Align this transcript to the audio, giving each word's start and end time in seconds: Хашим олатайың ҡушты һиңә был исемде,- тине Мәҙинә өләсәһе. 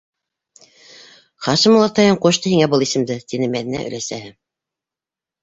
Хашим 1.47 1.75
олатайың 1.81 2.17
ҡушты 2.23 2.55
һиңә 2.55 2.69
был 2.73 2.87
исемде,- 2.87 3.19
тине 3.35 3.51
Мәҙинә 3.59 3.85
өләсәһе. 3.93 4.35